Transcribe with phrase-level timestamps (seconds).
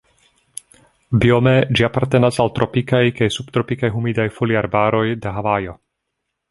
[1.23, 5.83] Biome ĝi apartenas al tropikaj kaj subtropikaj humidaj foliarbaroj de Havajo.